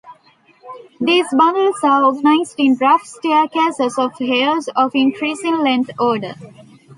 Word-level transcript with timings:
These 0.99 1.27
bundles 1.31 1.75
are 1.83 2.03
organized 2.03 2.55
in 2.57 2.75
rough 2.81 3.03
"staircases" 3.05 3.99
of 3.99 4.17
hairs 4.17 4.67
of 4.75 4.95
increasing 4.95 5.59
length 5.59 5.91
order. 5.99 6.33